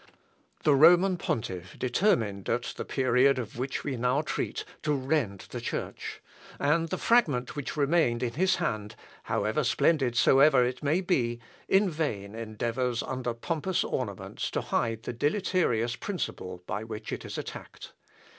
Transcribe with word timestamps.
The 0.63 0.73
Roman 0.73 1.15
pontiff 1.15 1.77
determined 1.77 2.49
at 2.49 2.73
the 2.75 2.83
period 2.85 3.37
of 3.37 3.59
which 3.59 3.83
we 3.83 3.97
now 3.97 4.21
treat 4.23 4.65
to 4.81 4.93
rend 4.95 5.41
the 5.51 5.61
Church; 5.61 6.23
and 6.57 6.89
the 6.89 6.97
fragment 6.97 7.55
which 7.55 7.77
remained 7.77 8.23
in 8.23 8.33
his 8.33 8.55
hand, 8.55 8.95
how 9.25 9.61
splendid 9.61 10.15
soever 10.15 10.65
it 10.65 10.81
may 10.81 11.01
be, 11.01 11.39
in 11.67 11.87
vain 11.87 12.33
endeavours 12.33 13.03
under 13.03 13.35
pompous 13.35 13.83
ornaments 13.83 14.49
to 14.49 14.61
hide 14.61 15.03
the 15.03 15.13
deleterious 15.13 15.95
principle 15.95 16.63
by 16.65 16.83
which 16.83 17.13
it 17.13 17.23
is 17.23 17.37
attacked. 17.37 17.93